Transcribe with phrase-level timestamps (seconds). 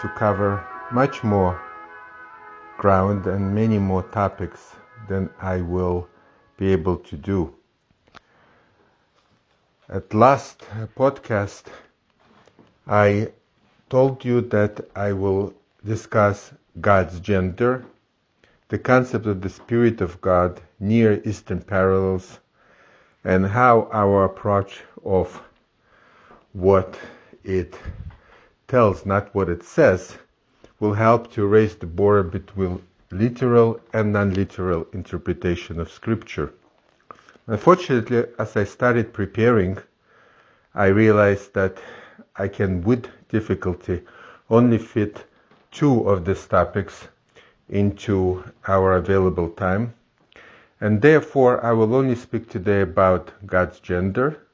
[0.00, 1.60] to cover much more
[2.78, 4.74] ground and many more topics
[5.08, 6.08] than I will
[6.56, 7.54] be able to do.
[9.88, 10.64] At last
[10.96, 11.64] podcast,
[12.86, 13.32] I
[13.90, 15.54] told you that I will
[15.84, 17.84] discuss God's gender,
[18.68, 22.40] the concept of the Spirit of God, Near Eastern parallels,
[23.24, 25.42] and how our approach of
[26.52, 26.98] what
[27.44, 27.74] it
[28.72, 30.16] tells, not what it says,
[30.80, 36.54] will help to raise the border between literal and non-literal interpretation of scripture.
[37.48, 39.76] Unfortunately, as I started preparing,
[40.74, 41.76] I realized that
[42.36, 44.00] I can with difficulty
[44.48, 45.22] only fit
[45.70, 47.08] two of these topics
[47.68, 49.92] into our available time.
[50.80, 54.46] And therefore, I will only speak today about God's gender.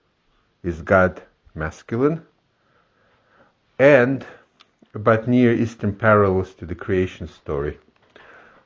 [0.64, 1.22] Is God
[1.54, 2.26] masculine?
[3.78, 4.26] And
[4.94, 7.78] about Near Eastern parallels to the creation story.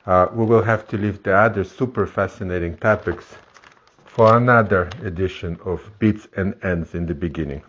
[0.07, 3.35] Uh, we will have to leave the other super fascinating topics
[4.05, 7.61] for another edition of Bits and Ends in the beginning.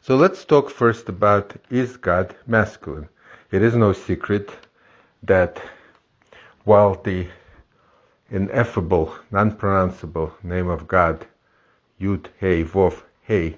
[0.00, 3.08] So let's talk first about is God masculine?
[3.50, 4.50] It is no secret
[5.24, 5.60] that
[6.64, 7.26] while the
[8.30, 11.26] ineffable, non-pronounceable name of God,
[12.00, 13.56] Yud Hey Vov Hey,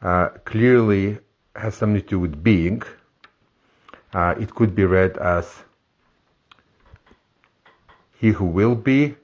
[0.00, 1.18] clearly
[1.54, 2.82] has something to do with being.
[4.12, 5.62] Uh, it could be read as
[8.18, 9.16] He who will be,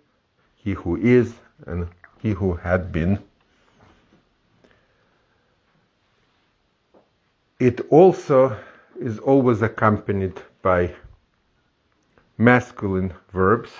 [0.56, 1.34] He who is,
[1.66, 1.88] and
[2.20, 3.18] He who had been.
[7.58, 8.56] It also
[9.00, 10.94] is always accompanied by
[12.36, 13.70] masculine verbs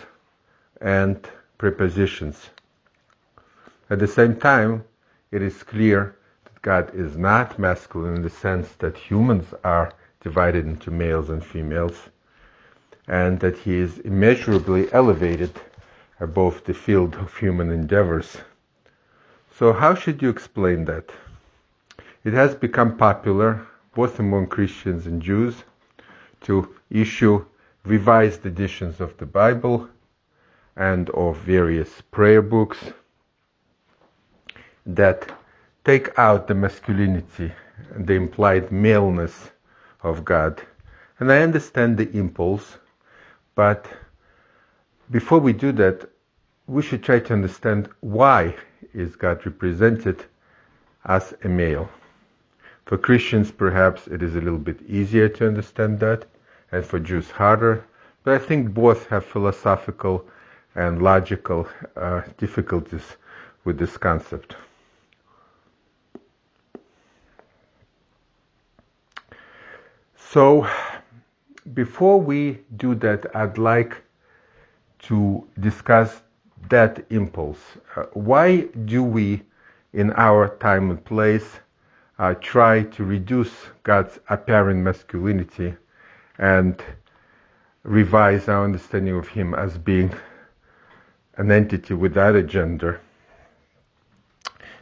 [0.81, 2.51] and prepositions.
[3.91, 4.85] At the same time,
[5.31, 6.16] it is clear
[6.67, 12.09] God is not masculine in the sense that humans are divided into males and females,
[13.07, 15.53] and that he is immeasurably elevated
[16.19, 18.39] above the field of human endeavors.
[19.57, 21.13] So, how should you explain that?
[22.25, 25.63] It has become popular, both among Christians and Jews,
[26.41, 27.45] to issue
[27.85, 29.89] revised editions of the Bible
[30.75, 32.79] and of various prayer books
[34.85, 35.31] that
[35.87, 37.53] take out the masculinity
[37.97, 39.53] the implied maleness
[40.03, 40.61] of God.
[41.21, 42.79] And I understand the impulse,
[43.55, 43.87] but
[45.13, 46.11] before we do that,
[46.67, 48.57] we should try to understand why
[48.95, 50.25] is God represented
[51.05, 51.89] as a male.
[52.87, 56.27] For Christians, perhaps it is a little bit easier to understand that,
[56.73, 57.85] and for Jews harder,
[58.25, 60.27] but I think both have philosophical
[60.75, 63.17] and logical uh, difficulties
[63.65, 64.57] with this concept.
[70.33, 70.69] So,
[71.73, 74.03] before we do that, I'd like
[75.03, 76.21] to discuss
[76.69, 77.61] that impulse.
[77.95, 79.43] Uh, why do we,
[79.93, 81.61] in our time and place,
[82.19, 83.53] uh, try to reduce
[83.85, 85.77] God's apparent masculinity
[86.39, 86.83] and
[87.85, 90.13] revise our understanding of Him as being
[91.37, 93.01] an entity without a gender?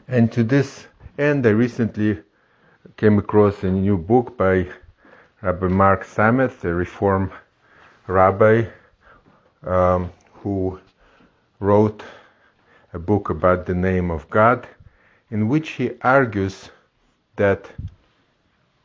[0.08, 0.86] And to this
[1.18, 2.22] end, I recently
[2.96, 4.68] came across a new book by
[5.44, 7.30] Rabbi Mark Sameth, a Reform
[8.06, 8.64] rabbi
[9.62, 10.80] um, who
[11.60, 12.02] wrote
[12.94, 14.66] a book about the name of God,
[15.30, 16.70] in which he argues
[17.36, 17.70] that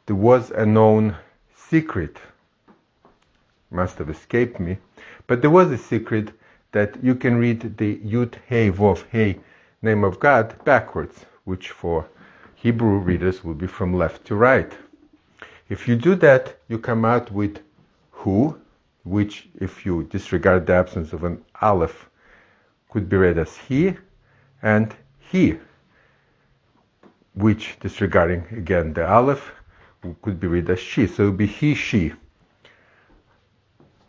[0.06, 1.16] there was a known
[1.56, 2.18] secret,
[3.72, 4.80] must have escaped me,
[5.28, 6.34] but there was a secret
[6.74, 9.40] that you can read the Yud Hey Vov Hey
[9.82, 12.06] name of God backwards, which for
[12.56, 14.74] Hebrew readers will be from left to right.
[15.70, 17.60] If you do that, you come out with
[18.12, 18.60] who,
[19.04, 22.10] which, if you disregard the absence of an aleph,
[22.90, 23.96] could be read as he,
[24.64, 25.60] and he,
[27.36, 29.52] which, disregarding again the aleph,
[30.24, 31.06] could be read as she.
[31.06, 32.14] So it would be he, she.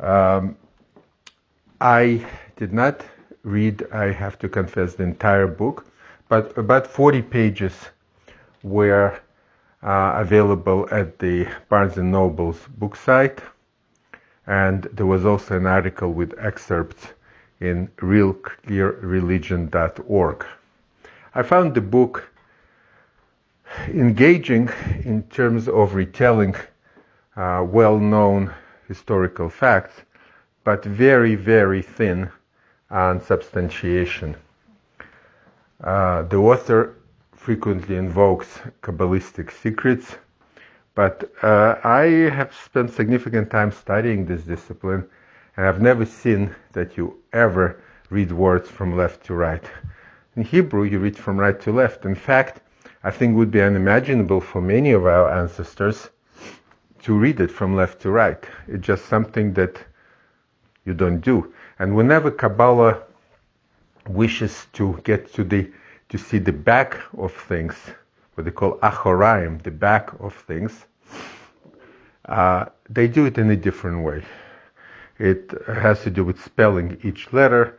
[0.01, 0.57] Um,
[1.81, 2.27] I
[2.57, 3.05] did not
[3.43, 5.87] read, I have to confess, the entire book,
[6.29, 7.75] but about 40 pages
[8.63, 9.21] were
[9.83, 13.41] uh, available at the Barnes and Noble's book site.
[14.47, 17.07] And there was also an article with excerpts
[17.61, 20.47] in realclearreligion.org.
[21.35, 22.29] I found the book
[23.89, 24.69] engaging
[25.05, 26.55] in terms of retelling
[27.37, 28.53] uh, well known
[28.89, 29.95] historical facts,
[30.65, 32.29] but very, very thin
[32.91, 34.37] on substantiation.
[35.83, 36.97] Uh, the author
[37.41, 40.17] frequently invokes Kabbalistic secrets,
[40.95, 45.09] But uh, I have spent significant time studying this discipline,
[45.57, 49.65] and I've never seen that you ever read words from left to right.
[50.37, 52.05] In Hebrew, you read from right to left.
[52.05, 52.61] In fact,
[53.05, 56.11] I think it would be unimaginable for many of our ancestors
[57.05, 58.45] to read it from left to right.
[58.69, 59.81] It's just something that
[60.85, 61.55] you don't do.
[61.79, 63.03] And whenever Kabbalah
[64.09, 65.71] wishes to get to the
[66.11, 67.75] to see the back of things,
[68.35, 70.85] what they call achoraim, the back of things,
[72.27, 74.23] uh, they do it in a different way.
[75.19, 77.79] It has to do with spelling each letter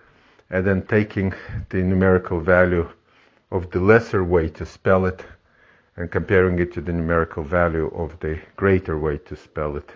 [0.49, 1.33] and then taking
[1.69, 2.89] the numerical value
[3.51, 5.23] of the lesser way to spell it
[5.97, 9.91] and comparing it to the numerical value of the greater way to spell it.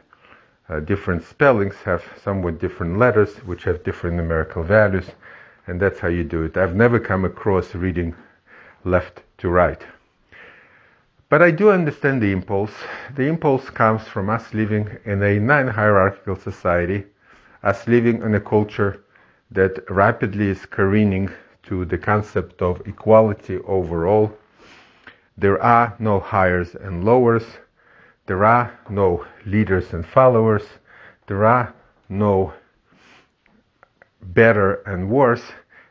[0.68, 5.06] Uh, different spellings have somewhat different letters which have different numerical values
[5.68, 6.58] and that's how you do it.
[6.58, 8.16] I've never come across reading
[8.86, 9.84] left to right.
[11.30, 12.72] But I do understand the impulse.
[13.16, 17.06] The impulse comes from us living in a non hierarchical society,
[17.64, 19.04] us living in a culture
[19.52, 21.30] that rapidly is careening
[21.64, 24.32] to the concept of equality overall.
[25.38, 27.44] There are no highers and lowers.
[28.28, 30.64] There are no leaders and followers.
[31.28, 31.74] There are
[32.08, 32.54] no
[34.22, 35.44] better and worse.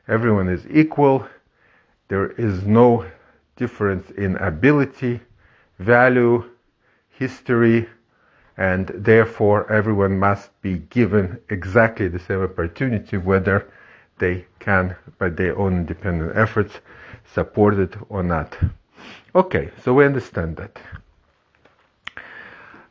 [0.08, 1.26] Everyone is equal.
[2.08, 3.06] There is no
[3.56, 5.20] difference in ability,
[5.78, 6.44] value,
[7.10, 7.88] history,
[8.56, 13.70] and therefore everyone must be given exactly the same opportunity whether
[14.18, 16.80] they can, by their own independent efforts,
[17.32, 18.56] support it or not.
[19.34, 20.78] Okay, so we understand that.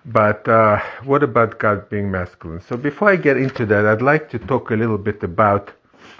[0.06, 2.59] But uh, what about God being masculine?
[2.62, 5.71] So before I get into that, I'd like to talk a little bit about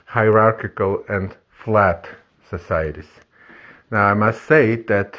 [0.06, 2.08] hierarchical and flat
[2.50, 3.10] societies.
[3.92, 5.18] Now, I must say that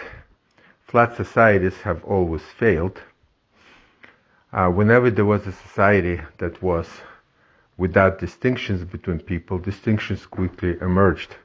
[0.87, 3.01] flat societies have always failed.
[4.53, 6.89] Uh, whenever there was a society that was
[7.77, 11.37] without distinctions between people, distinctions quickly emerged.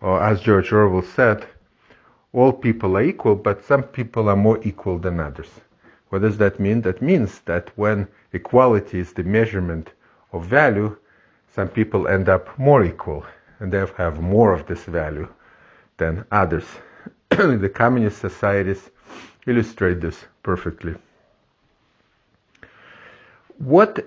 [0.00, 1.46] Or, as George Orwell said,
[2.32, 5.50] all people are equal, but some people are more equal than others.
[6.08, 6.82] What does that mean?
[6.82, 9.92] That means that when equality is the measurement
[10.32, 10.96] of value,
[11.54, 13.24] some people end up more equal
[13.60, 15.28] and they have more of this value
[15.96, 16.66] than others.
[17.28, 18.90] the communist societies
[19.46, 20.94] illustrate this perfectly.
[23.58, 24.06] What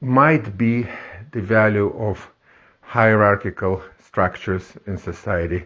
[0.00, 0.86] might be
[1.32, 2.30] the value of
[2.80, 5.64] hierarchical structures in society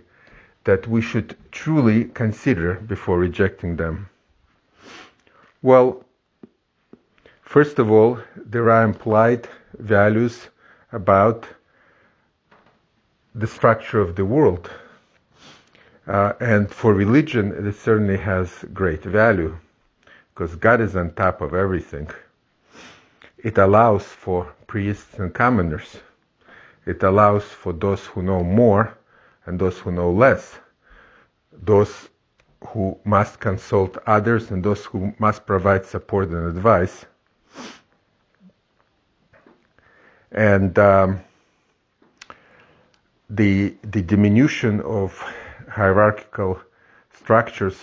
[0.64, 4.08] that we should truly consider before rejecting them?
[5.62, 6.04] Well,
[7.42, 9.48] first of all, there are implied
[9.78, 10.48] values
[10.92, 11.46] about
[13.36, 14.70] the structure of the world.
[16.06, 19.56] Uh, and for religion, it certainly has great value
[20.34, 22.08] because God is on top of everything.
[23.38, 25.98] It allows for priests and commoners.
[26.86, 28.96] It allows for those who know more
[29.44, 30.58] and those who know less.
[31.52, 32.08] Those
[32.68, 37.04] who must consult others and those who must provide support and advice.
[40.32, 41.20] And um,
[43.28, 45.18] the, the diminution of
[45.68, 46.60] hierarchical
[47.14, 47.78] structures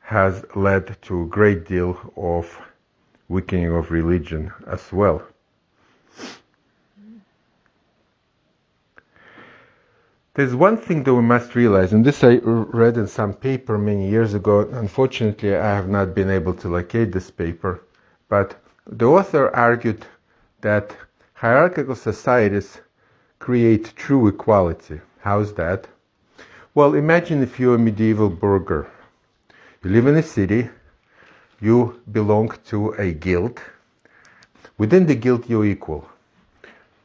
[0.00, 2.58] has led to a great deal of
[3.28, 5.22] weakening of religion as well.
[10.34, 14.08] There's one thing that we must realize, and this I read in some paper many
[14.08, 14.68] years ago.
[14.72, 17.82] Unfortunately, I have not been able to locate this paper,
[18.28, 18.54] but
[18.86, 20.06] the author argued
[20.60, 20.96] that
[21.34, 22.80] hierarchical societies
[23.38, 25.00] create true equality.
[25.20, 25.86] How's that?
[26.74, 28.90] Well, imagine if you're a medieval burgher.
[29.82, 30.68] You live in a city,
[31.60, 33.60] you belong to a guild.
[34.76, 36.08] Within the guild, you're equal.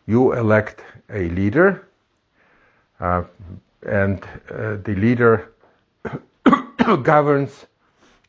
[0.06, 1.88] You elect a leader
[3.00, 3.24] uh,
[3.86, 5.52] and uh, the leader
[7.04, 7.66] governs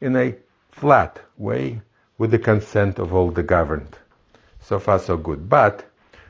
[0.00, 0.34] in a
[0.72, 1.80] flat way
[2.18, 3.98] with the consent of all the governed.
[4.60, 5.48] So far, so good.
[5.48, 5.84] But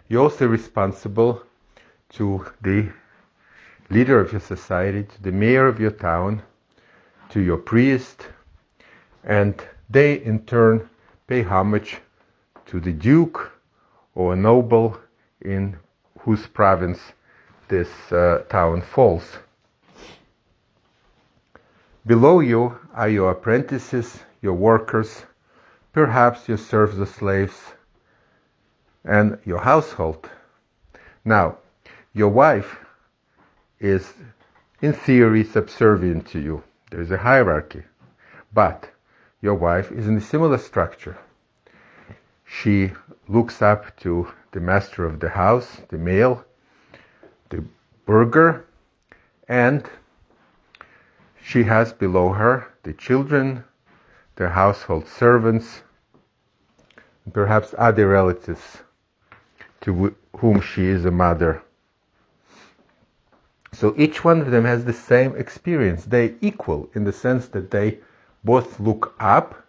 [0.08, 1.42] you're also responsible
[2.14, 2.88] to the
[3.90, 6.42] leader of your society, to the mayor of your town,
[7.30, 8.26] to your priest,
[9.24, 10.88] and they in turn
[11.26, 11.98] pay homage
[12.66, 13.52] to the duke
[14.14, 14.98] or a noble
[15.40, 15.76] in
[16.20, 17.00] whose province
[17.68, 19.24] this uh, town falls.
[22.06, 25.24] Below you are your apprentices, your workers,
[25.92, 27.72] perhaps your serfs or slaves,
[29.04, 30.28] and your household.
[31.24, 31.58] Now,
[32.14, 32.78] your wife
[33.80, 34.14] is,
[34.80, 36.62] in theory, subservient to you.
[36.90, 37.82] There's a hierarchy.
[38.52, 38.88] But
[39.42, 41.18] your wife, is in a similar structure.
[42.44, 42.92] She
[43.28, 46.44] looks up to the master of the house, the male,
[47.50, 47.64] the
[48.06, 48.64] burgher,
[49.48, 49.84] and
[51.42, 53.64] she has below her the children,
[54.36, 55.82] the household servants,
[57.24, 58.78] and perhaps other relatives
[59.80, 61.62] to whom she is a mother.
[63.74, 66.04] So each one of them has the same experience.
[66.04, 67.98] They equal in the sense that they
[68.44, 69.66] both look up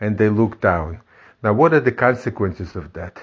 [0.00, 1.00] and they look down.
[1.42, 3.22] Now, what are the consequences of that?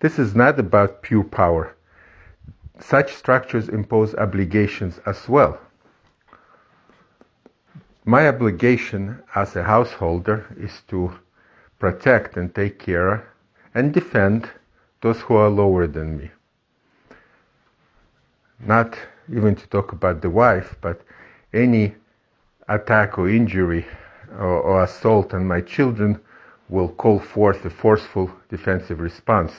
[0.00, 1.74] This is not about pure power.
[2.78, 5.58] Such structures impose obligations as well.
[8.04, 11.12] My obligation as a householder is to
[11.78, 13.26] protect and take care
[13.74, 14.50] and defend
[15.00, 16.30] those who are lower than me.
[18.60, 18.98] Not
[19.30, 21.00] even to talk about the wife, but
[21.52, 21.94] any
[22.68, 23.86] attack or injury
[24.38, 26.20] or, or assault on my children
[26.68, 29.52] will call forth a forceful defensive response.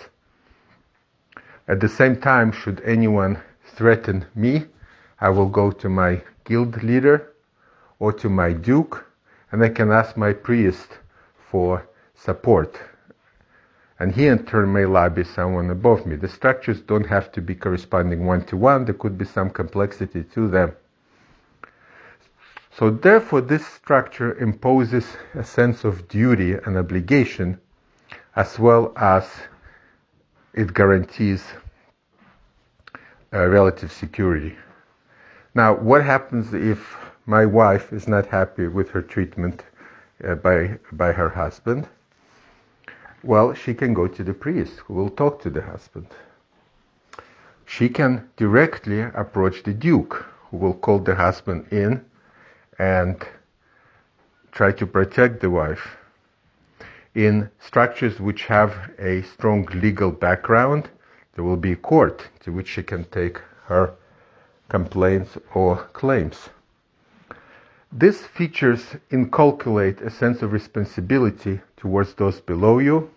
[1.68, 4.66] At the same time, should anyone threaten me,
[5.20, 7.34] I will go to my guild leader
[8.00, 9.06] or to my duke
[9.52, 10.98] and I can ask my priest
[11.52, 12.80] for support.
[14.00, 16.16] And he in turn may lobby someone above me.
[16.16, 20.24] The structures don't have to be corresponding one to one, there could be some complexity
[20.24, 20.72] to them.
[22.72, 27.60] So therefore this structure imposes a sense of duty and obligation
[28.38, 29.30] as well as
[30.54, 31.44] it guarantees
[33.34, 34.56] uh, relative security.
[35.54, 39.66] Now, what happens if my wife is not happy with her treatment
[40.24, 41.88] uh, by, by her husband?
[43.24, 46.08] Well, she can go to the priest who will talk to the husband.
[47.66, 52.06] She can directly approach the duke who will call the husband in
[52.78, 53.24] and
[54.52, 55.98] try to protect the wife.
[57.14, 60.90] In structures which have a strong legal background,
[61.34, 63.94] there will be a court to which she can take her
[64.70, 66.50] complaints or claims.
[67.92, 73.10] These features inculcate a sense of responsibility towards those below you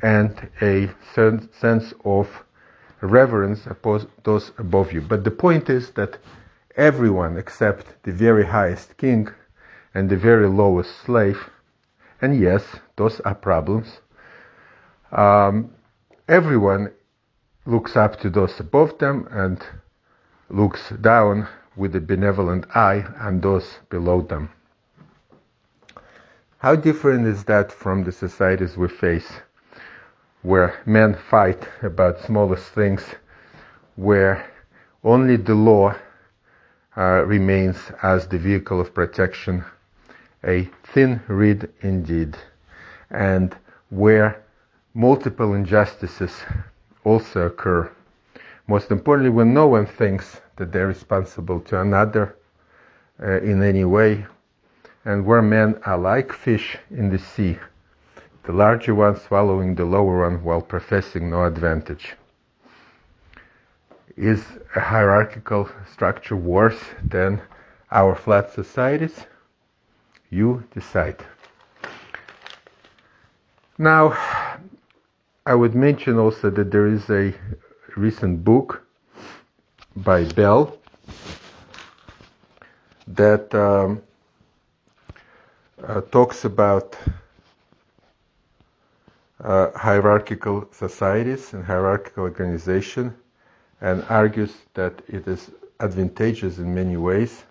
[0.00, 2.44] and a sense of
[3.02, 5.02] reverence upon those above you.
[5.02, 6.18] But the point is that
[6.76, 9.28] everyone except the very highest king
[9.94, 11.50] and the very lowest slave,
[12.22, 12.64] and yes,
[12.96, 14.00] those are problems,
[15.12, 15.70] um,
[16.26, 16.90] everyone
[17.66, 19.62] looks up to those above them and
[20.48, 21.46] looks down
[21.78, 24.50] with a benevolent eye on those below them.
[26.58, 29.32] How different is that from the societies we face,
[30.42, 33.04] where men fight about smallest things,
[33.94, 34.44] where
[35.04, 35.94] only the law
[36.96, 39.64] uh, remains as the vehicle of protection,
[40.44, 42.36] a thin reed indeed,
[43.10, 43.56] and
[43.90, 44.42] where
[44.94, 46.42] multiple injustices
[47.04, 47.88] also occur.
[48.66, 52.36] Most importantly, when no one thinks that they're responsible to another
[53.20, 54.26] uh, in any way,
[55.04, 57.58] and where men are like fish in the sea,
[58.44, 62.14] the larger one swallowing the lower one while professing no advantage.
[64.16, 67.40] Is a hierarchical structure worse than
[67.90, 69.26] our flat societies?
[70.30, 71.24] You decide.
[73.78, 74.18] Now,
[75.46, 77.32] I would mention also that there is a
[77.96, 78.82] recent book
[80.04, 80.76] by Bell
[83.08, 84.02] that um,
[85.82, 86.96] uh, talks about
[89.42, 93.14] uh, hierarchical societies and hierarchical organization
[93.80, 95.50] and argues that it is
[95.80, 97.44] advantageous in many ways.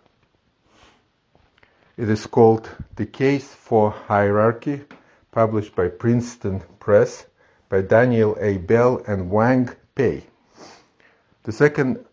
[1.97, 4.83] It is called The Case for Hierarchy,
[5.31, 7.25] published by Princeton Press
[7.69, 8.57] by Daniel A.
[8.57, 10.23] Bell and Wang Pei.
[11.43, 12.05] The second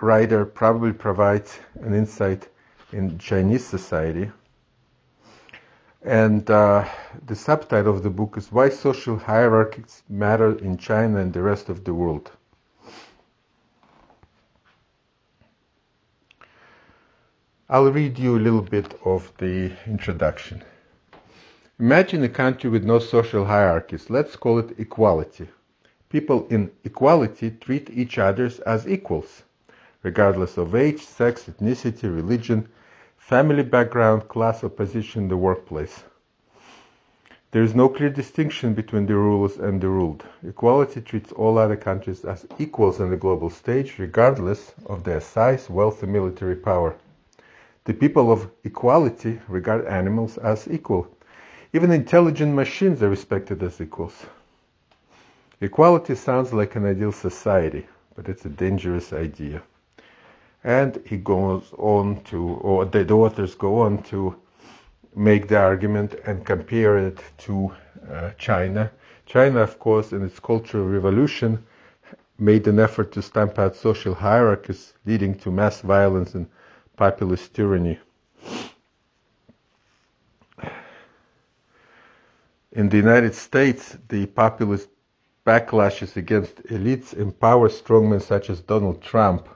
[0.00, 2.48] writer probably provides an insight
[2.92, 4.30] in Chinese society.
[6.02, 6.86] And uh,
[7.26, 11.68] the subtitle of the book is Why Social Hierarchies Matter in China and the Rest
[11.68, 12.30] of the World.
[17.68, 20.62] I'll read you a little bit of the introduction.
[21.80, 24.08] Imagine a country with no social hierarchies.
[24.08, 25.48] Let's call it equality.
[26.08, 29.42] People in equality treat each other as equals,
[30.02, 32.68] regardless of age, sex, ethnicity, religion,
[33.16, 36.04] family background, class, or position in the workplace.
[37.52, 40.24] There is no clear distinction between the rulers and the ruled.
[40.46, 45.70] Equality treats all other countries as equals on the global stage, regardless of their size,
[45.70, 46.96] wealth, or military power.
[47.84, 51.08] The people of equality regard animals as equal.
[51.72, 54.26] Even intelligent machines are respected as equals.
[55.60, 59.62] Equality sounds like an ideal society, but it's a dangerous idea.
[60.66, 64.34] And he goes on to, or the authors go on to
[65.14, 67.72] make the argument and compare it to
[68.10, 68.90] uh, China.
[69.26, 71.64] China, of course, in its cultural revolution,
[72.40, 76.48] made an effort to stamp out social hierarchies, leading to mass violence and
[76.96, 78.00] populist tyranny.
[82.72, 84.88] In the United States, the populist
[85.46, 89.48] backlashes against elites empower strongmen such as Donald Trump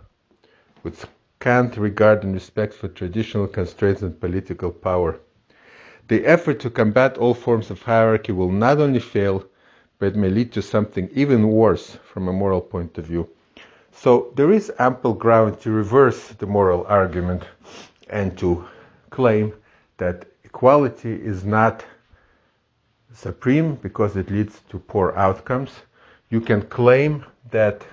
[0.82, 1.06] with
[1.40, 5.18] scant regard and respect for traditional constraints and political power.
[6.08, 9.44] The effort to combat all forms of hierarchy will not only fail,
[9.98, 13.28] but may lead to something even worse from a moral point of view.
[13.92, 17.44] So there is ample ground to reverse the moral argument
[18.08, 18.64] and to
[19.10, 19.52] claim
[19.98, 21.84] that equality is not
[23.12, 25.70] supreme because it leads to poor outcomes.
[26.30, 27.84] You can claim that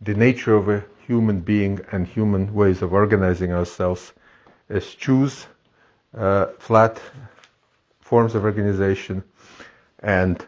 [0.00, 4.12] the nature of a human being and human ways of organizing ourselves
[4.70, 5.46] eschews
[6.16, 7.00] uh, flat
[8.00, 9.24] forms of organization
[10.00, 10.46] and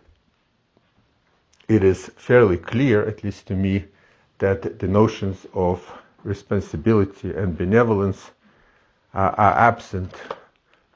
[1.71, 3.85] it is fairly clear, at least to me,
[4.39, 5.77] that the notions of
[6.25, 8.31] responsibility and benevolence
[9.15, 10.13] are, are absent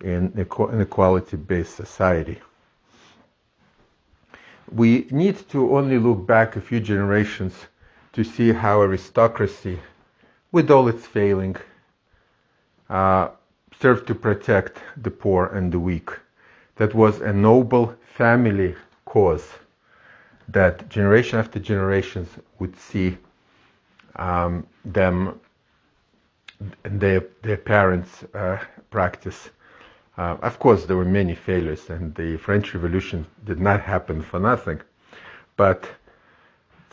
[0.01, 2.41] in an equality based society.
[4.73, 7.55] We need to only look back a few generations
[8.15, 9.79] to see how aristocracy,
[10.53, 11.57] with all its failing,
[12.89, 13.29] uh,
[13.81, 16.11] served to protect the poor and the weak.
[16.77, 19.49] That was a noble family cause
[20.49, 22.29] that generation after generations
[22.59, 23.17] would see
[24.17, 25.41] um, them
[26.85, 28.59] and their their parents uh,
[28.91, 29.51] practice.
[30.17, 34.39] Uh, of course, there were many failures, and the French Revolution did not happen for
[34.39, 34.81] nothing.
[35.57, 35.89] But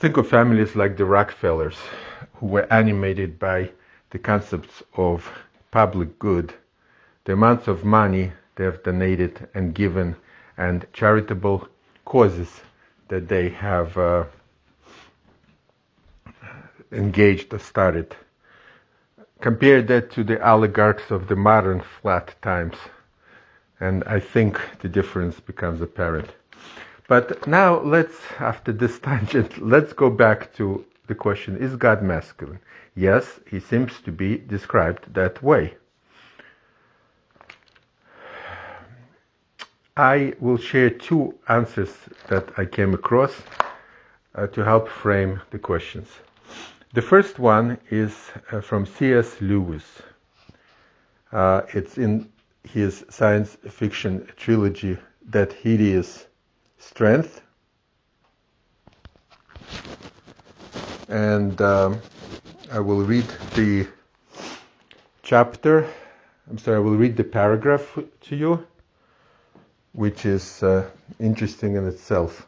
[0.01, 1.77] think of families like the Rockefellers,
[2.33, 3.69] who were animated by
[4.09, 5.31] the concepts of
[5.69, 6.51] public good,
[7.25, 10.15] the amounts of money they have donated and given,
[10.57, 11.67] and charitable
[12.03, 12.61] causes
[13.09, 14.23] that they have uh,
[16.91, 18.15] engaged or started.
[19.39, 22.75] Compare that to the oligarchs of the modern flat times,
[23.79, 26.31] and I think the difference becomes apparent.
[27.11, 32.61] But now let's, after this tangent, let's go back to the question, is God masculine?
[32.95, 35.73] Yes, he seems to be described that way.
[39.97, 41.93] I will share two answers
[42.29, 43.35] that I came across
[44.33, 46.07] uh, to help frame the questions.
[46.93, 49.41] The first one is uh, from C.S.
[49.41, 49.83] Lewis.
[51.33, 52.31] Uh, it's in
[52.63, 56.27] his science fiction trilogy, That Hideous
[56.81, 57.41] Strength.
[61.07, 62.01] And um,
[62.71, 63.87] I will read the
[65.23, 65.87] chapter.
[66.49, 68.65] I'm sorry, I will read the paragraph to you
[69.93, 70.89] which is uh,
[71.19, 72.47] interesting in itself.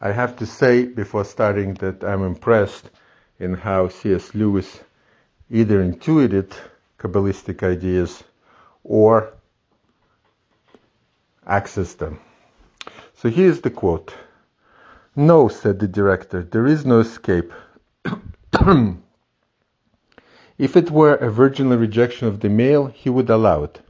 [0.00, 2.90] I have to say before starting that I'm impressed
[3.38, 4.34] in how C.S.
[4.34, 4.80] Lewis
[5.50, 6.54] either intuited
[6.98, 8.24] Kabbalistic ideas
[8.82, 9.32] or
[11.50, 12.20] accessed them.
[13.14, 14.14] So here's the quote.
[15.16, 17.52] No, said the director, there is no escape.
[20.60, 23.80] If it were a virginal rejection of the male, he would allow it.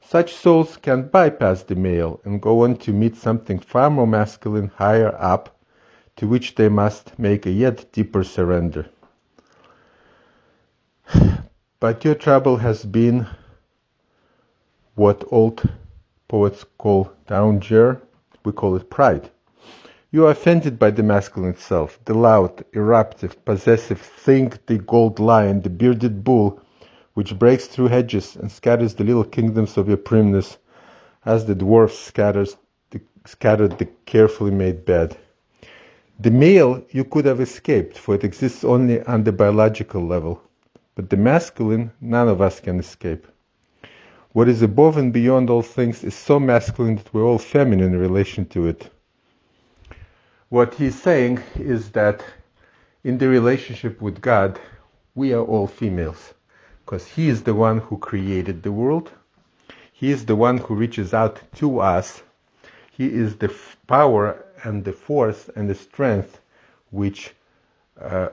[0.00, 4.68] Such souls can bypass the male and go on to meet something far more masculine
[4.76, 5.60] higher up,
[6.16, 8.86] to which they must make a yet deeper surrender.
[11.78, 13.26] But your trouble has been
[14.94, 15.68] what old
[16.28, 18.00] poets call danger,
[18.44, 19.30] we call it pride.
[20.10, 25.62] You are offended by the masculine self, the loud, eruptive, possessive thing, the gold lion,
[25.62, 26.60] the bearded bull,
[27.14, 30.56] which breaks through hedges and scatters the little kingdoms of your primness,
[31.24, 32.56] as the dwarf scatters
[32.90, 35.16] the, scattered the carefully made bed.
[36.20, 40.42] The male you could have escaped, for it exists only on the biological level.
[40.94, 43.26] But the masculine, none of us can escape.
[44.32, 47.98] What is above and beyond all things is so masculine that we're all feminine in
[47.98, 48.90] relation to it.
[50.48, 52.24] What he's saying is that
[53.04, 54.58] in the relationship with God,
[55.14, 56.34] we are all females
[56.84, 59.10] because He is the one who created the world.
[59.92, 62.22] He is the one who reaches out to us.
[62.92, 66.40] He is the f- power and the force and the strength
[66.90, 67.34] which
[68.00, 68.28] uh,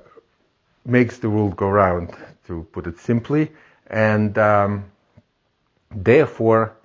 [0.85, 2.15] makes the world go round,
[2.47, 3.51] to put it simply,
[3.87, 4.85] and um,
[5.95, 6.75] therefore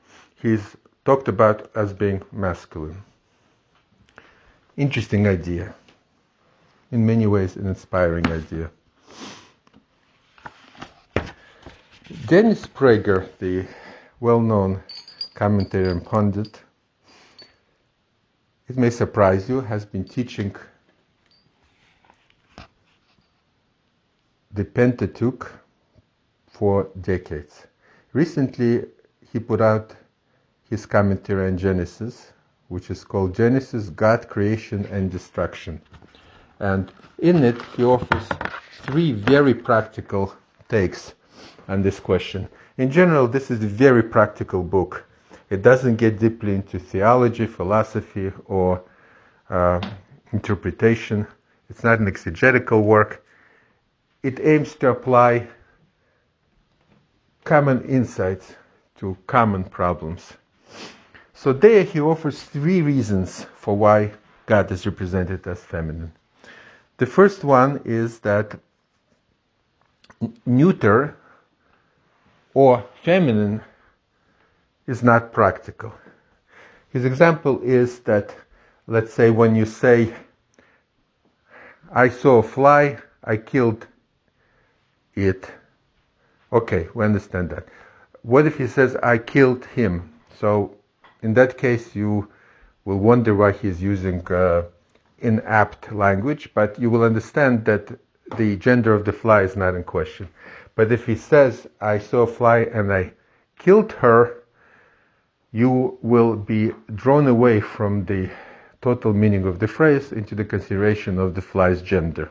[0.41, 3.03] he's talked about as being masculine.
[4.77, 5.75] Interesting idea.
[6.93, 8.71] In many ways, an inspiring idea.
[12.27, 13.67] Dennis Prager, the
[14.21, 14.83] well known
[15.35, 16.61] commentator and pundit,
[18.69, 20.55] it may surprise you, has been teaching
[24.53, 25.51] the Pentateuch
[26.49, 27.67] for decades.
[28.13, 28.85] Recently,
[29.33, 29.95] he put out
[30.69, 32.33] his commentary on Genesis,
[32.69, 35.81] which is called Genesis, God, Creation, and Destruction.
[36.61, 38.27] And in it, he offers
[38.83, 40.35] three very practical
[40.69, 41.15] takes
[41.69, 42.49] on this question.
[42.79, 45.05] In general, this is a very practical book.
[45.51, 48.83] It doesn't get deeply into theology, philosophy, or
[49.49, 49.81] uh,
[50.33, 51.27] interpretation.
[51.69, 53.25] It's not an exegetical work.
[54.23, 55.49] It aims to apply
[57.45, 58.55] common insights
[59.01, 60.35] to common problems.
[61.33, 64.13] So there he offers three reasons for why
[64.45, 66.13] God is represented as feminine.
[66.99, 68.61] The first one is that
[70.45, 71.17] neuter
[72.53, 73.63] or feminine
[74.87, 75.95] is not practical.
[76.91, 78.35] His example is that,
[78.87, 80.13] let's say, when you say,
[81.91, 83.87] I saw a fly, I killed
[85.15, 85.51] it.
[86.53, 87.67] Okay, we understand that.
[88.23, 90.13] What if he says, I killed him?
[90.39, 90.77] So,
[91.23, 92.29] in that case, you
[92.85, 94.65] will wonder why he's using uh,
[95.23, 97.91] inapt language, but you will understand that
[98.37, 100.29] the gender of the fly is not in question.
[100.75, 103.13] But if he says, I saw a fly and I
[103.59, 104.45] killed her,
[105.53, 108.31] you will be drawn away from the
[108.81, 112.31] total meaning of the phrase into the consideration of the fly's gender.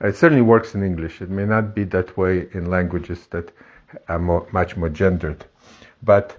[0.00, 1.22] It certainly works in English.
[1.22, 3.52] It may not be that way in languages that
[4.18, 5.44] more, much more gendered.
[6.02, 6.36] But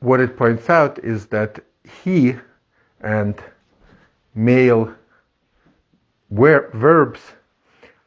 [0.00, 1.60] what it points out is that
[2.04, 2.36] he
[3.00, 3.34] and
[4.34, 4.94] male
[6.30, 7.20] verbs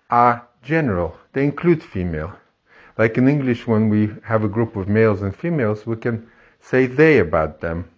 [0.10, 1.17] are general.
[1.34, 2.34] They include female.
[2.97, 6.30] Like in English, when we have a group of males and females, we can
[6.62, 7.89] say they about them.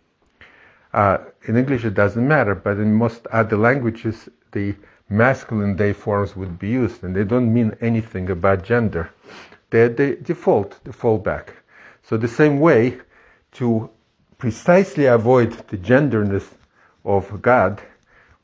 [0.93, 4.73] Uh, in English, it doesn't matter, but in most other languages, the
[5.10, 9.12] masculine they forms would be used, and they don't mean anything about gender.
[9.70, 11.50] They're the default, the fallback.
[12.04, 13.00] So the same way,
[13.54, 13.89] to
[14.38, 16.48] precisely avoid the genderness
[17.04, 17.82] of God,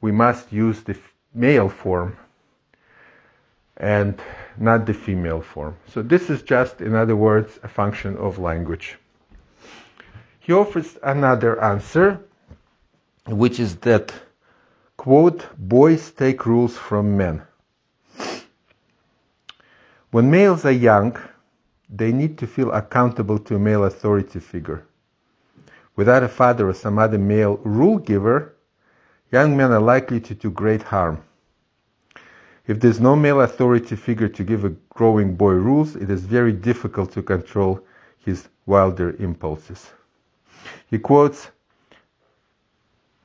[0.01, 0.97] we must use the
[1.33, 2.17] male form
[3.77, 4.19] and
[4.57, 5.75] not the female form.
[5.87, 8.97] So this is just, in other words, a function of language.
[10.39, 12.19] He offers another answer,
[13.27, 14.13] which is that,
[15.01, 17.41] quote, boys take rules from men.
[20.11, 21.17] When males are young,
[21.89, 24.85] they need to feel accountable to a male authority figure.
[25.95, 28.53] Without a father or some other male rule giver,
[29.31, 31.23] young men are likely to do great harm.
[32.67, 36.53] If there's no male authority figure to give a growing boy rules, it is very
[36.53, 37.79] difficult to control
[38.23, 39.89] his wilder impulses.
[40.91, 41.49] He quotes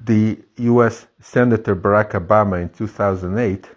[0.00, 3.68] the US Senator Barack Obama in 2008,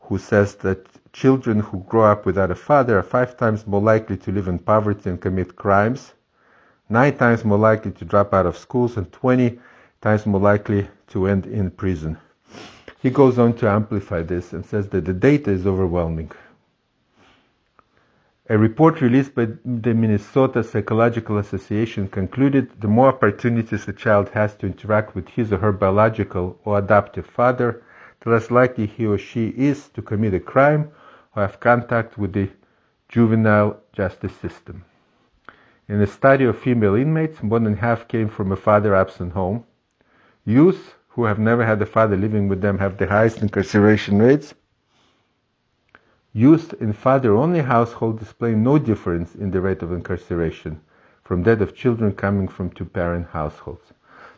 [0.00, 4.16] who says that children who grow up without a father are five times more likely
[4.16, 6.14] to live in poverty and commit crimes,
[6.88, 9.58] nine times more likely to drop out of schools, and 20
[10.00, 12.16] times more likely to end in prison.
[13.00, 16.32] He goes on to amplify this and says that the data is overwhelming.
[18.50, 24.54] A report released by the Minnesota Psychological Association concluded the more opportunities a child has
[24.56, 27.82] to interact with his or her biological or adoptive father,
[28.20, 30.90] the less likely he or she is to commit a crime
[31.36, 32.48] or have contact with the
[33.10, 34.82] juvenile justice system.
[35.86, 39.64] In a study of female inmates, more than half came from a father absent home.
[40.46, 44.54] Youth who have never had a father living with them have the highest incarceration rates.
[46.32, 50.80] Youth in father-only households display no difference in the rate of incarceration
[51.24, 53.92] from that of children coming from two-parent households.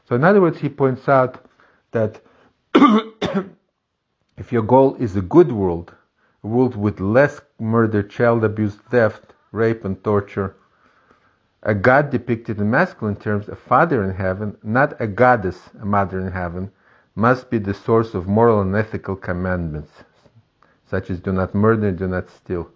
[0.08, 1.44] So in other words, he points out
[1.92, 2.20] that
[2.74, 5.94] if your goal is a good world,
[6.42, 10.56] a world with less murder, child abuse, theft, rape, and torture,
[11.62, 16.18] a god depicted in masculine terms, a father in heaven, not a goddess, a mother
[16.18, 16.70] in heaven,
[17.14, 19.92] must be the source of moral and ethical commandments,
[20.90, 22.68] such as do not murder, do not steal.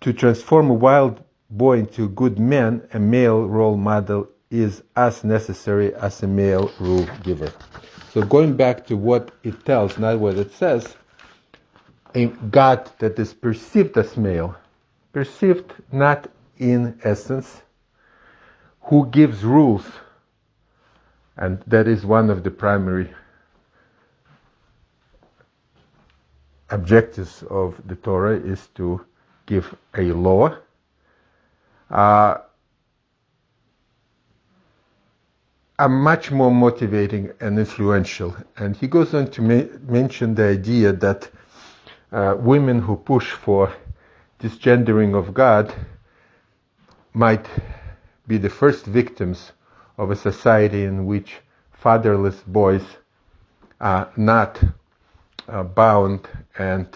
[0.00, 5.22] To transform a wild boy into a good man, a male role model is as
[5.22, 7.52] necessary as a male rule giver.
[8.12, 10.96] So going back to what it tells, not what it says,
[12.14, 14.56] a God that is perceived as male,
[15.12, 17.62] perceived not in essence,
[18.82, 19.84] who gives rules,
[21.36, 23.14] and that is one of the primary
[26.72, 29.04] objectives of the Torah is to
[29.46, 30.56] give a law.
[31.90, 32.38] Uh,
[35.78, 38.36] are much more motivating and influential.
[38.56, 41.30] And he goes on to ma- mention the idea that
[42.12, 43.72] uh, women who push for
[44.38, 45.74] this gendering of God
[47.14, 47.46] might
[48.26, 49.52] be the first victims
[49.98, 51.38] of a society in which
[51.72, 52.84] fatherless boys
[53.80, 54.62] are not
[55.52, 56.26] uh, bound
[56.58, 56.88] and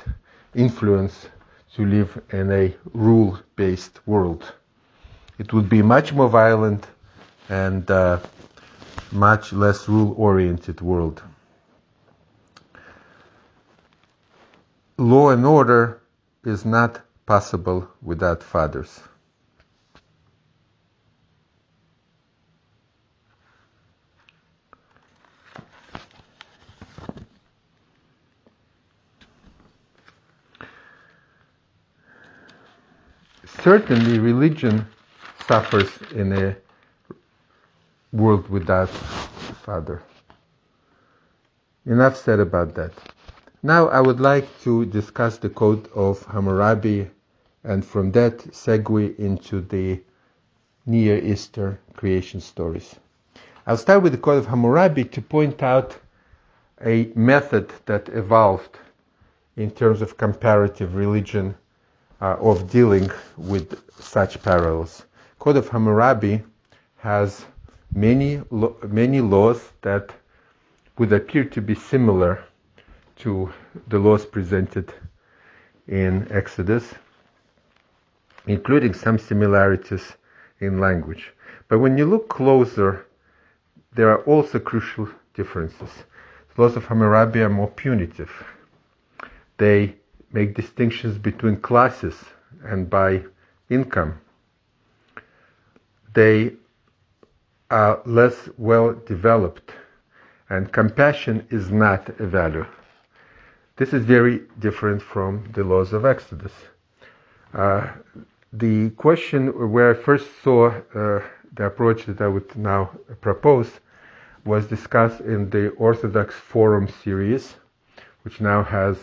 [0.54, 1.28] influenced
[1.74, 4.54] to live in a rule based world.
[5.38, 6.86] It would be much more violent
[7.50, 8.18] and uh,
[9.12, 11.22] much less rule oriented world.
[14.96, 16.00] Law and order
[16.44, 19.00] is not possible without fathers.
[33.66, 34.86] Certainly, religion
[35.48, 36.56] suffers in a
[38.12, 40.04] world without Father.
[41.84, 42.92] Enough said about that.
[43.64, 47.10] Now I would like to discuss the Code of Hammurabi
[47.64, 50.00] and from that segue into the
[50.86, 52.94] Near Eastern creation stories.
[53.66, 55.98] I'll start with the Code of Hammurabi to point out
[56.84, 58.78] a method that evolved
[59.56, 61.56] in terms of comparative religion
[62.20, 65.04] uh, of dealing with such parallels.
[65.38, 66.42] Code of Hammurabi
[66.98, 67.44] has
[67.94, 68.42] many
[68.88, 70.12] many laws that
[70.98, 72.42] would appear to be similar
[73.16, 73.52] to
[73.88, 74.92] the laws presented
[75.88, 76.94] in Exodus,
[78.46, 80.12] including some similarities
[80.60, 81.32] in language.
[81.68, 83.06] But when you look closer,
[83.94, 85.90] there are also crucial differences.
[86.54, 88.30] The laws of Hammurabi are more punitive.
[89.58, 89.96] They
[90.36, 92.16] make distinctions between classes
[92.70, 93.10] and by
[93.70, 94.12] income.
[96.12, 96.52] They
[97.70, 99.68] are less well developed,
[100.50, 102.66] and compassion is not a value.
[103.76, 106.52] This is very different from the laws of Exodus.
[107.52, 107.88] Uh,
[108.52, 111.22] the question where I first saw uh,
[111.56, 113.70] the approach that I would now propose
[114.44, 117.56] was discussed in the Orthodox Forum series,
[118.22, 118.96] which now has,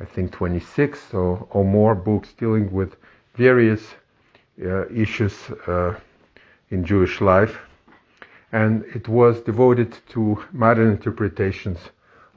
[0.00, 2.96] I think, 26 or, or more books dealing with
[3.34, 3.82] various
[4.64, 5.34] uh, issues
[5.66, 5.94] uh,
[6.70, 7.58] in Jewish life,
[8.52, 11.78] and it was devoted to modern interpretations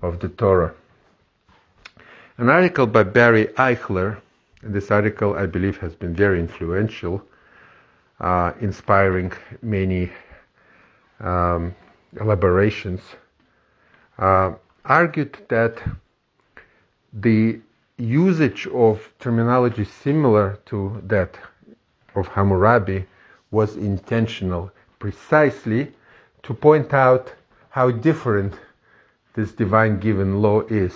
[0.01, 0.73] of the Torah.
[2.37, 4.19] An article by Barry Eichler,
[4.63, 7.23] and this article I believe has been very influential,
[8.19, 10.11] uh, inspiring many
[11.19, 11.75] um,
[12.19, 13.01] elaborations,
[14.17, 14.53] uh,
[14.85, 15.81] argued that
[17.13, 17.59] the
[17.97, 21.37] usage of terminology similar to that
[22.15, 23.05] of Hammurabi
[23.51, 25.91] was intentional precisely
[26.43, 27.33] to point out
[27.69, 28.53] how different
[29.33, 30.93] this divine given law is,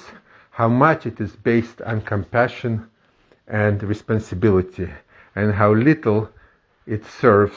[0.51, 2.88] how much it is based on compassion
[3.47, 4.89] and responsibility,
[5.36, 6.30] and how little
[6.88, 7.56] it serves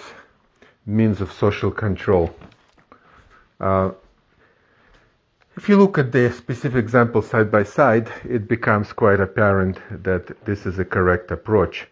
[0.86, 2.34] means of social control.
[3.60, 3.90] Uh,
[5.58, 10.44] if you look at the specific examples side by side, it becomes quite apparent that
[10.44, 11.88] this is a correct approach.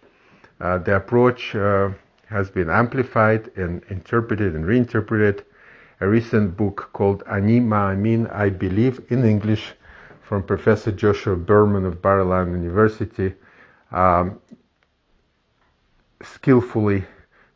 [0.61, 1.91] Uh, the approach uh,
[2.29, 5.45] has been amplified and interpreted and reinterpreted.
[6.01, 9.73] A recent book called Ani Ma'amin, I Believe, in English,
[10.23, 13.35] from Professor Joshua Berman of Bar-Ilan University,
[13.91, 14.39] um,
[16.23, 17.05] skillfully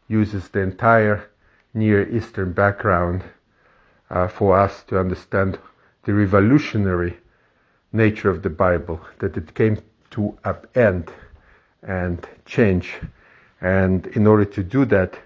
[0.08, 1.30] uses the entire
[1.72, 3.22] Near Eastern background
[4.10, 5.56] uh, for us to understand
[6.04, 7.16] the revolutionary
[7.92, 9.78] nature of the Bible, that it came
[10.10, 11.08] to upend
[11.82, 12.94] and change
[13.60, 15.18] and in order to do that,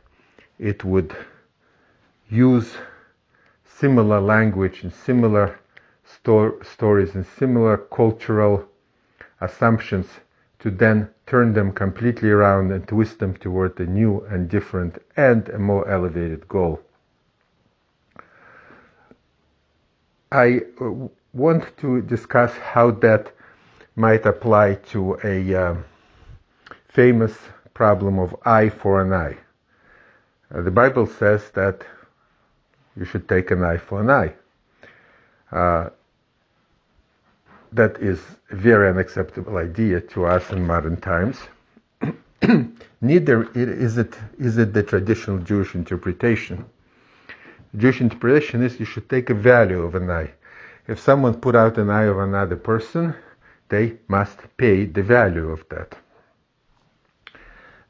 [0.58, 1.14] it would
[2.28, 2.76] use
[3.64, 5.58] similar language and similar
[6.04, 8.64] sto- stories and similar cultural
[9.40, 10.08] assumptions
[10.58, 15.48] to then turn them completely around and twist them toward a new and different and
[15.50, 16.80] a more elevated goal.
[20.34, 20.90] I uh,
[21.32, 23.32] want to discuss how that
[23.94, 25.76] might apply to a uh,
[26.88, 27.38] famous
[27.72, 29.36] problem of eye for an eye.
[30.52, 31.86] Uh, the Bible says that
[32.96, 34.34] you should take an eye for an eye.
[35.52, 35.90] Uh,
[37.70, 38.20] that is
[38.50, 41.38] a very unacceptable idea to us in modern times.
[43.00, 46.64] Neither is it, is it the traditional Jewish interpretation.
[47.76, 50.30] Jewish interpretation is you should take a value of an eye.
[50.86, 53.14] If someone put out an eye of another person,
[53.68, 55.96] they must pay the value of that.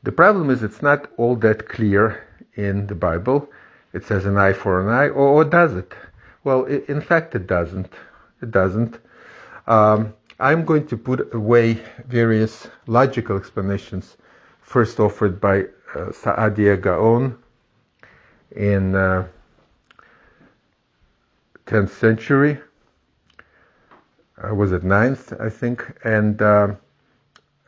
[0.02, 3.50] The problem is it's not all that clear in the Bible.
[3.92, 5.92] It says an eye for an eye, or, or does it?
[6.44, 7.92] Well, it, in fact, it doesn't.
[8.42, 8.98] It doesn't.
[9.66, 14.16] Um, I'm going to put away various logical explanations,
[14.60, 15.60] first offered by
[15.94, 17.38] uh, Saadia Gaon
[18.50, 19.26] in uh,
[21.66, 22.60] 10th century.
[24.42, 25.96] Uh, was it 9th, I think?
[26.04, 26.74] And uh,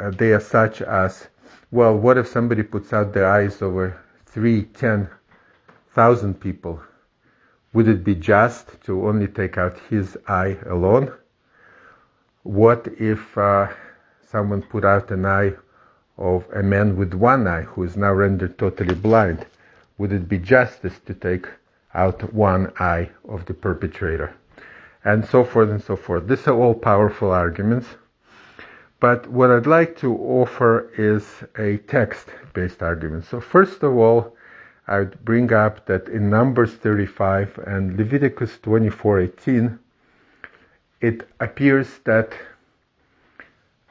[0.01, 1.29] uh, they are such as,
[1.71, 5.09] well, what if somebody puts out their eyes over three, ten
[5.95, 6.81] thousand people?
[7.73, 11.13] Would it be just to only take out his eye alone?
[12.43, 13.69] What if uh,
[14.31, 15.55] someone put out an eye
[16.19, 19.47] of a man with one eye who is now rendered totally blind?
[19.99, 21.47] Would it be justice to take
[21.97, 24.35] out one eye of the perpetrator?
[25.05, 26.29] And so forth and so forth.
[26.29, 27.89] These are all powerful arguments.
[29.01, 31.25] But what I'd like to offer is
[31.59, 33.25] a text based argument.
[33.27, 34.37] So, first of all,
[34.89, 39.79] I would bring up that in Numbers 35 and Leviticus 24:18,
[41.01, 42.33] it appears that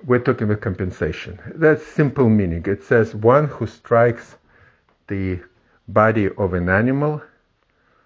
[0.05, 1.39] we're talking about compensation.
[1.53, 2.63] That's simple meaning.
[2.65, 4.37] It says one who strikes
[5.07, 5.39] the
[5.87, 7.21] body of an animal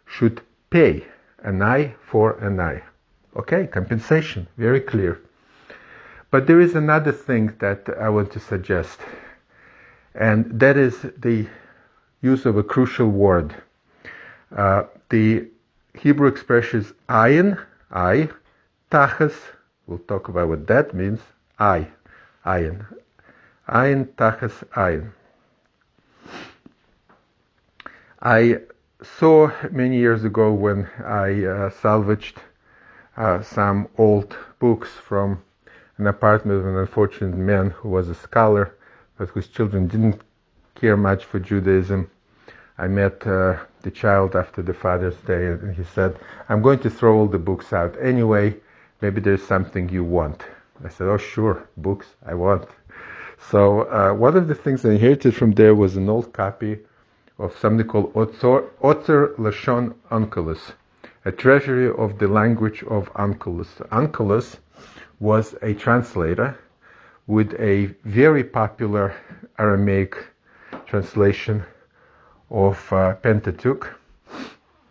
[0.09, 1.05] should pay
[1.43, 2.81] an eye for an eye.
[3.35, 5.21] Okay, compensation, very clear.
[6.31, 8.99] But there is another thing that I want to suggest,
[10.15, 11.47] and that is the
[12.21, 13.55] use of a crucial word.
[14.55, 15.47] Uh, the
[15.97, 18.29] Hebrew expression is ayin, I,
[18.91, 19.35] Tachas,
[19.87, 21.19] we'll talk about what that means.
[21.59, 21.87] I,
[22.45, 22.85] ayin.
[23.67, 25.11] Ayin, Tachas, ayin.
[28.21, 28.59] I
[29.01, 32.41] saw many years ago when I uh, salvaged
[33.17, 35.41] uh, some old books from
[35.97, 38.75] an apartment of an unfortunate man who was a scholar,
[39.17, 40.21] but whose children didn't
[40.75, 42.09] care much for Judaism.
[42.77, 46.89] I met uh, the child after the Father's Day, and he said, I'm going to
[46.89, 48.55] throw all the books out anyway
[49.01, 50.43] maybe there's something you want.
[50.83, 52.67] I said, oh, sure, books, I want.
[53.49, 56.79] So uh, one of the things I inherited from there was an old copy
[57.39, 60.73] of something called Ozer Lashon Onkelos,
[61.25, 63.81] a treasury of the language of Onkelos.
[63.89, 64.57] Onkelos
[65.19, 66.59] was a translator
[67.27, 69.15] with a very popular
[69.57, 70.15] Aramaic
[70.85, 71.63] translation
[72.49, 73.87] of uh, Pentateuch.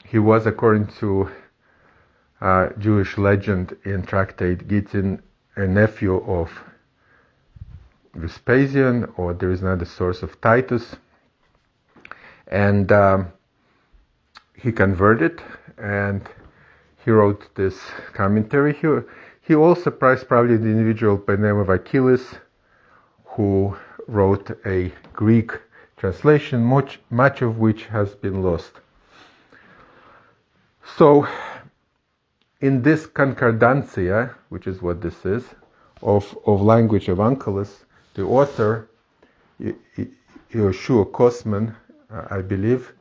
[0.07, 1.31] He was, according to
[2.41, 5.21] uh, Jewish legend in Tractate Gittin,
[5.57, 6.51] a nephew of
[8.15, 10.97] Vespasian, or there is another source of Titus.
[12.49, 13.33] And um,
[14.55, 15.41] he converted
[15.77, 16.27] and
[17.05, 17.79] he wrote this
[18.13, 18.75] commentary.
[18.75, 18.89] He,
[19.43, 22.35] he also prized probably the individual by the name of Achilles,
[23.25, 25.53] who wrote a Greek
[25.97, 28.73] translation, much, much of which has been lost.
[30.97, 31.27] So
[32.61, 35.45] in this concordancia, which is what this is,
[36.03, 37.85] of, of language of Onkelos,
[38.15, 38.89] the author,
[39.61, 41.75] Yoshua Kosman,
[42.11, 42.93] I believe,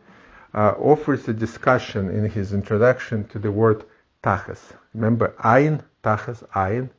[0.54, 3.86] uh, offers a discussion in his introduction to the word
[4.24, 4.60] tachas.
[4.93, 6.89] Remember, ayin, tachas, ayin,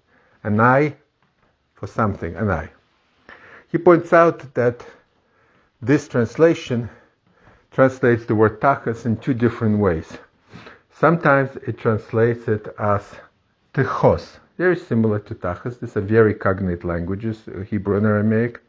[0.44, 0.96] an eye
[1.74, 2.70] for something, an eye.
[3.70, 4.84] He points out that
[5.82, 6.88] this translation
[7.70, 10.18] translates the word tachas in two different ways.
[10.90, 13.02] Sometimes it translates it as
[13.74, 15.78] techos, very similar to tachas.
[15.78, 18.60] These are very cognate languages, uh, Hebrew and Aramaic.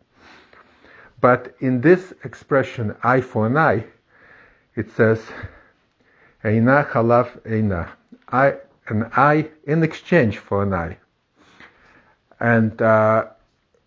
[1.22, 3.86] But in this expression, eye for an eye,
[4.76, 5.22] it says,
[6.44, 7.90] Eina eina,
[8.88, 10.98] an eye in exchange for an eye.
[12.40, 13.26] And uh,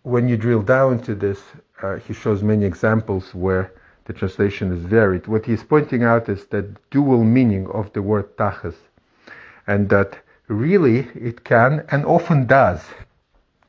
[0.03, 1.41] when you drill down to this,
[1.81, 3.73] uh, he shows many examples where
[4.05, 5.27] the translation is varied.
[5.27, 8.75] What he's pointing out is that dual meaning of the word tachas,
[9.65, 12.81] and that really it can and often does,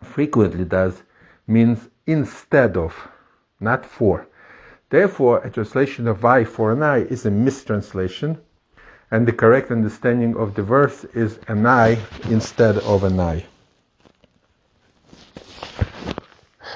[0.03, 1.03] frequently does,
[1.47, 2.95] means instead of,
[3.65, 4.27] not for.
[4.91, 8.39] Therefore, a translation of I for an eye is a mistranslation,
[9.11, 11.99] and the correct understanding of the verse is an eye
[12.31, 13.45] instead of an eye.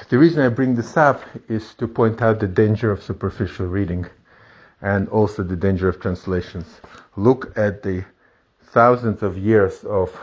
[0.09, 4.07] The reason I bring this up is to point out the danger of superficial reading
[4.81, 6.81] and also the danger of translations.
[7.15, 8.03] Look at the
[8.71, 10.17] thousands of years of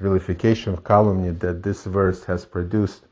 [0.00, 3.02] vilification of calumny that this verse has produced,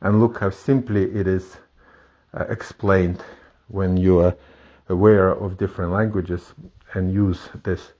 [0.00, 1.56] and look how simply it is
[2.34, 3.22] explained
[3.68, 4.34] when you are
[4.88, 6.54] aware of different languages
[6.92, 7.92] and use this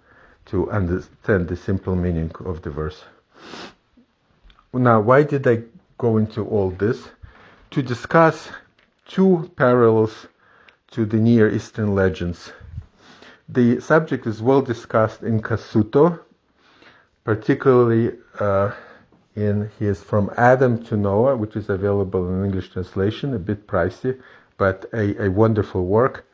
[0.46, 3.04] to understand the simple meaning of the verse.
[4.72, 5.62] Now, why did I
[5.98, 7.08] go into all this?
[7.70, 8.50] To discuss
[9.06, 10.26] two parallels
[10.90, 12.52] to the Near Eastern legends.
[13.48, 16.20] The subject is well discussed in Cassuto,
[17.24, 18.72] particularly uh,
[19.36, 24.20] in his From Adam to Noah, which is available in English translation, a bit pricey,
[24.56, 26.26] but a, a wonderful work.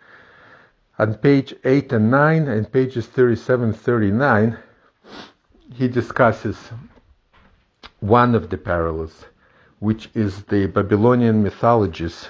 [0.98, 4.59] On page 8 and 9 and pages 37 39,
[5.74, 6.57] he discusses
[8.01, 9.24] one of the parallels,
[9.78, 12.28] which is the Babylonian mythologies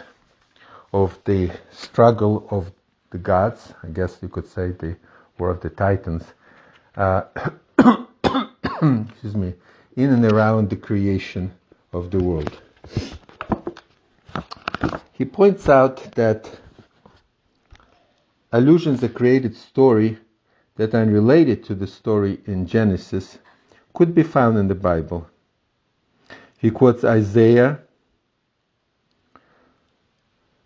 [0.92, 2.70] of the struggle of
[3.10, 4.96] the gods, I guess you could say the
[5.38, 6.24] war of the titans,
[6.96, 7.22] uh,
[7.78, 9.54] excuse me,
[10.02, 11.52] in and around the creation
[11.92, 12.60] of the world.
[15.12, 16.50] He points out that
[18.52, 20.18] allusions a created story
[20.76, 23.38] that are related to the story in Genesis
[23.92, 25.28] could be found in the Bible.
[26.58, 27.80] He quotes Isaiah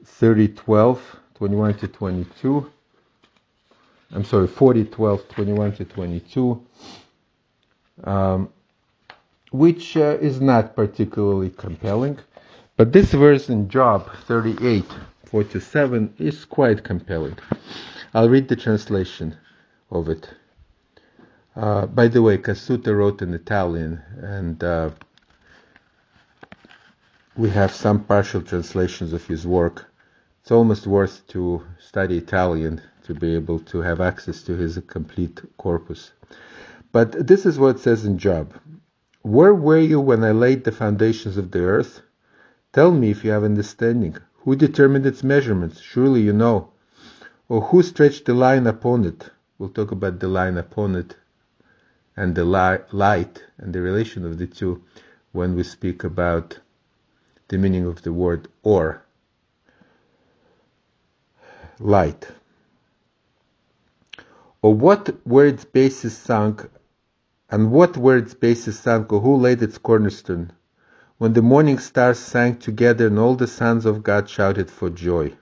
[0.05, 2.71] 30 12, 21 to 22.
[4.13, 6.67] I'm sorry, 40 12, 21 to 22.
[8.05, 8.53] Um,
[9.55, 12.19] which uh, is not particularly compelling.
[12.77, 14.85] But this verse in Job 38,
[15.27, 17.39] 4 to 7 is quite compelling.
[18.13, 19.37] I'll read the translation
[19.93, 20.29] of it.
[21.55, 24.91] Uh, by the way, Cassuto wrote in Italian, and uh,
[27.37, 29.89] we have some partial translations of his work.
[30.43, 35.41] It's almost worth to study Italian to be able to have access to his complete
[35.59, 36.11] corpus.
[36.91, 38.53] But this is what it says in Job.
[39.25, 42.03] Where were you when I laid the foundations of the earth?
[42.75, 44.19] Tell me if you have understanding.
[44.41, 45.81] Who determined its measurements?
[45.81, 46.73] Surely you know.
[47.49, 49.31] Or who stretched the line upon it?
[49.57, 51.17] We'll talk about the line upon it
[52.15, 54.83] and the li- light and the relation of the two
[55.33, 56.59] when we speak about
[57.49, 59.05] the meaning of the word or.
[61.81, 62.29] Light.
[64.61, 66.69] Or what were its bases sunk
[67.51, 70.53] and what were its bases sunk, who laid its cornerstone?
[71.19, 75.33] When the morning stars sang together and all the sons of God shouted for joy.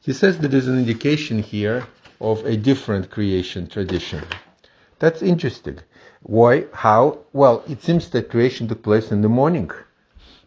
[0.00, 1.86] He says there is an indication here
[2.20, 4.22] of a different creation tradition.
[4.98, 5.78] That's interesting.
[6.22, 6.66] Why?
[6.72, 7.18] How?
[7.32, 9.70] Well, it seems that creation took place in the morning.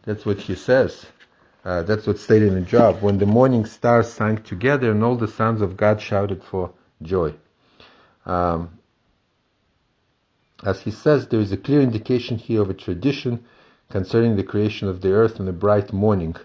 [0.04, 1.06] That's what he says.
[1.66, 3.02] Uh, that's what's stated in the Job.
[3.02, 6.72] When the morning stars sang together and all the sons of God shouted for
[7.02, 7.34] joy.
[8.26, 8.77] Um,
[10.64, 13.46] as he says, there is a clear indication here of a tradition
[13.90, 16.36] concerning the creation of the earth in a bright morning.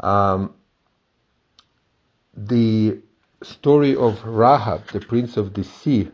[0.00, 0.54] Um,
[2.36, 2.98] the
[3.42, 6.10] story of Rahab, the prince of the sea,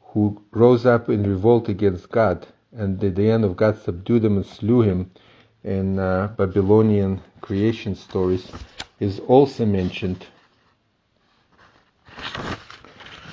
[0.00, 4.46] who rose up in revolt against God, and the end of God subdued him and
[4.46, 5.10] slew him
[5.62, 8.50] in uh, Babylonian creation stories,
[9.00, 10.26] is also mentioned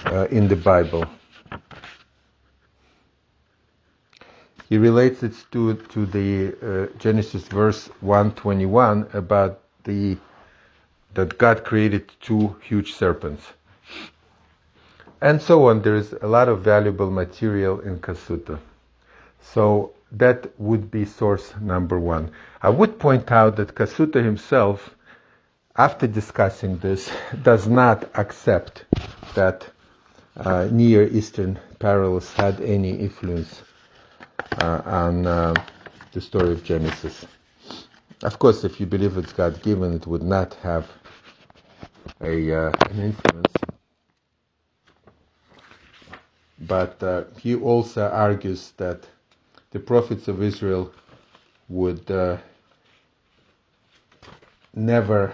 [0.06, 1.06] uh, in the Bible.
[4.70, 6.30] He relates it to to the
[6.62, 10.18] uh, Genesis verse 121 about the
[11.14, 13.44] that God created two huge serpents.
[15.22, 15.82] And so on.
[15.82, 18.60] There is a lot of valuable material in Cassuto.
[19.42, 22.32] So that would be source number one.
[22.62, 24.96] I would point out that Cassuto himself,
[25.76, 27.12] after discussing this,
[27.42, 28.86] does not accept
[29.36, 29.68] that
[30.38, 33.62] uh, Near Eastern parallels had any influence
[34.62, 35.54] uh, on uh,
[36.12, 37.26] the story of Genesis.
[38.22, 40.88] Of course, if you believe it's God given, it would not have
[42.22, 43.54] a, uh, an influence.
[46.60, 49.08] But uh, he also argues that
[49.72, 50.94] the prophets of Israel
[51.68, 52.38] would uh,
[54.74, 55.34] never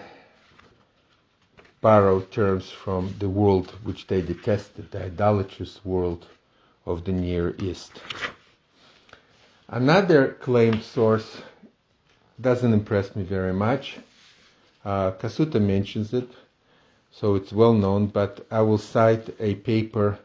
[1.81, 6.25] borrow terms from the world which they detested, the idolatrous world
[6.85, 8.01] of the Near East.
[9.67, 11.41] Another claimed source
[12.41, 13.97] doesn't impress me very much.
[14.83, 16.29] Uh, Cassuto mentions it,
[17.11, 20.19] so it's well known, but I will cite a paper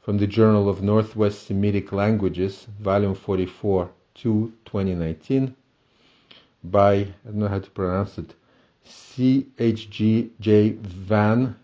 [0.00, 5.54] from the Journal of Northwest Semitic Languages, volume 44, 2, 2019,
[6.64, 8.34] by, I don't know how to pronounce it,
[8.88, 10.70] C.H.G.J.
[10.70, 11.56] Van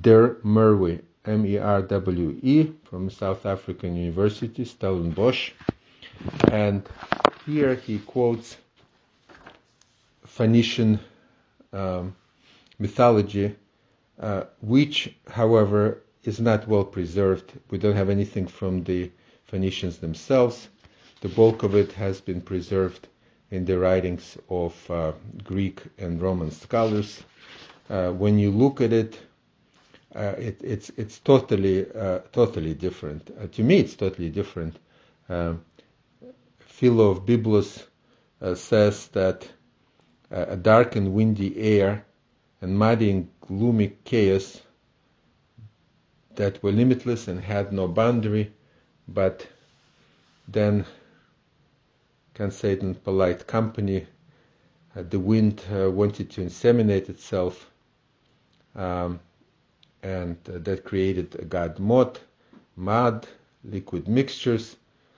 [0.00, 5.52] Der Merwe, M-E-R-W-E, from South African University, Stellenbosch.
[6.50, 6.82] And
[7.46, 8.56] here he quotes
[10.26, 11.00] Phoenician
[11.72, 12.14] um,
[12.78, 13.56] mythology,
[14.20, 17.52] uh, which, however, is not well preserved.
[17.70, 19.10] We don't have anything from the
[19.46, 20.68] Phoenicians themselves.
[21.20, 23.08] The bulk of it has been preserved
[23.50, 25.12] in the writings of uh,
[25.44, 27.22] Greek and Roman scholars.
[27.88, 29.18] Uh, when you look at it,
[30.14, 33.30] uh, it it's it's totally uh, totally different.
[33.40, 34.76] Uh, to me, it's totally different.
[35.28, 35.64] Um,
[36.60, 37.84] Philo of Byblos
[38.40, 39.48] uh, says that
[40.30, 42.04] a dark and windy air
[42.60, 44.60] and muddy and gloomy chaos
[46.34, 48.52] that were limitless and had no boundary,
[49.08, 49.46] but
[50.46, 50.84] then
[52.38, 54.06] can say it in polite company,
[54.94, 57.68] uh, the wind uh, wanted to inseminate itself,
[58.76, 59.18] um,
[60.04, 62.20] and uh, that created a god Mot,
[62.76, 63.26] mud,
[63.64, 64.76] liquid mixtures,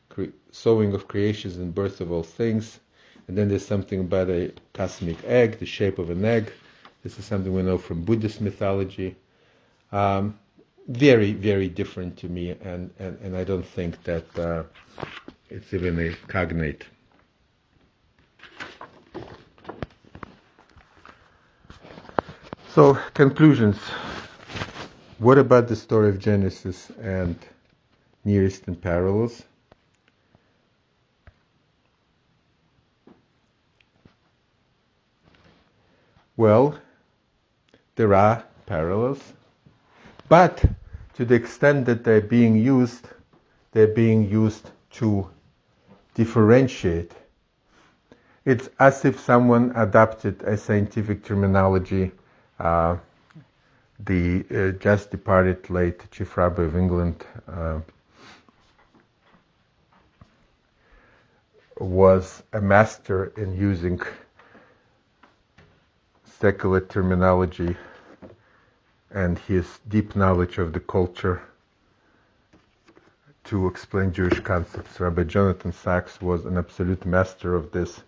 [0.08, 2.80] cre- sowing of creations and birth of all things.
[3.28, 6.50] And then there's something about a cosmic egg, the shape of an egg.
[7.02, 9.14] This is something we know from Buddhist mythology.
[9.92, 10.38] Um,
[10.88, 14.62] very, very different to me, and, and, and I don't think that uh,
[15.50, 16.86] it's even a cognate.
[22.72, 23.76] So, conclusions.
[25.18, 27.36] What about the story of Genesis and
[28.24, 29.42] Near Eastern parallels?
[36.36, 36.78] Well,
[37.96, 39.20] there are parallels,
[40.28, 40.64] but
[41.14, 43.08] to the extent that they're being used,
[43.72, 45.28] they're being used to
[46.14, 47.12] differentiate.
[48.44, 52.12] It's as if someone adopted a scientific terminology.
[52.60, 52.98] Uh,
[54.04, 57.80] the uh, just departed late Chief Rabbi of England uh,
[61.78, 63.98] was a master in using
[66.38, 67.74] secular terminology
[69.10, 71.40] and his deep knowledge of the culture
[73.44, 75.00] to explain Jewish concepts.
[75.00, 78.02] Rabbi Jonathan Sacks was an absolute master of this,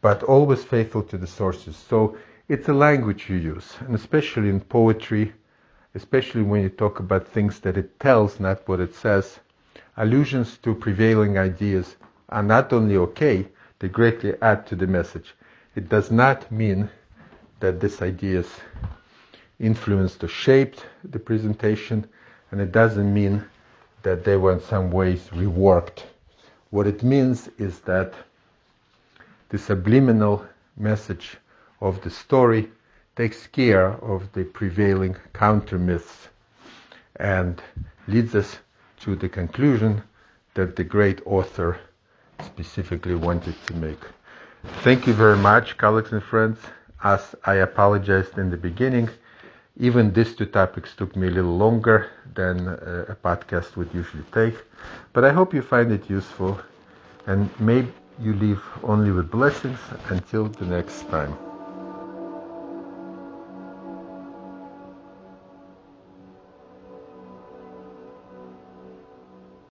[0.00, 1.76] but always faithful to the sources.
[1.76, 2.16] So
[2.50, 5.32] it's a language you use, and especially in poetry,
[5.94, 9.38] especially when you talk about things that it tells, not what it says.
[9.96, 11.94] Allusions to prevailing ideas
[12.28, 13.46] are not only okay,
[13.78, 15.32] they greatly add to the message.
[15.76, 16.90] It does not mean
[17.60, 18.48] that these ideas
[19.60, 22.04] influenced or shaped the presentation,
[22.50, 23.44] and it doesn't mean
[24.02, 26.02] that they were in some ways reworked.
[26.70, 28.12] What it means is that
[29.50, 30.44] the subliminal
[30.76, 31.36] message
[31.80, 32.70] of the story
[33.16, 36.28] takes care of the prevailing counter myths
[37.16, 37.62] and
[38.06, 38.58] leads us
[38.98, 40.02] to the conclusion
[40.54, 41.78] that the great author
[42.44, 44.00] specifically wanted to make.
[44.82, 46.58] Thank you very much, colleagues and friends
[47.02, 49.08] as I apologized in the beginning,
[49.76, 54.24] even these two topics took me a little longer than uh, a podcast would usually
[54.32, 54.56] take.
[55.12, 56.60] But I hope you find it useful
[57.26, 57.86] and may
[58.20, 59.78] you leave only with blessings
[60.10, 61.49] until the next time.